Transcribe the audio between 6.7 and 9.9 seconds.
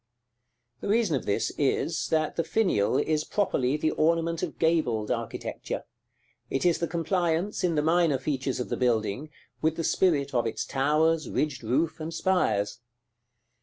the compliance, in the minor features of the building, with the